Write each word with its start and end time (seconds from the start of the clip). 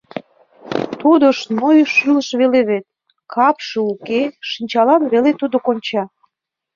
Тудо 0.99 1.27
шнуй 1.39 1.77
шӱлыш 1.95 2.29
веле 2.39 2.61
вет, 2.69 2.85
капше 3.33 3.77
уке, 3.91 4.21
шинчалан 4.49 5.03
веле 5.13 5.31
тудо 5.41 5.57
конча. 5.65 6.03